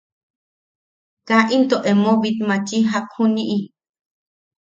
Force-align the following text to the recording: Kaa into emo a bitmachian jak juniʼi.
Kaa 1.27 1.43
into 1.55 1.77
emo 1.91 2.09
a 2.17 2.21
bitmachian 2.21 2.85
jak 2.91 3.05
juniʼi. 3.13 3.57